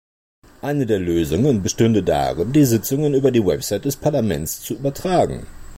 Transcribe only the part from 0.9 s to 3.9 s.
Lösungen bestünde darin, die Sitzungen über die Website